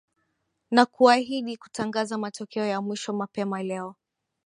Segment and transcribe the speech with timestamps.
[0.71, 3.95] na kuahindi kutangaza matokeo ya mwisho mapema leo